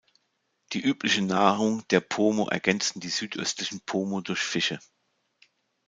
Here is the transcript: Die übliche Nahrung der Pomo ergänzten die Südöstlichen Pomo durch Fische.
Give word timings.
Die 0.73 0.81
übliche 0.81 1.21
Nahrung 1.21 1.87
der 1.89 1.99
Pomo 1.99 2.47
ergänzten 2.47 3.01
die 3.01 3.09
Südöstlichen 3.09 3.81
Pomo 3.81 4.21
durch 4.21 4.39
Fische. 4.39 4.79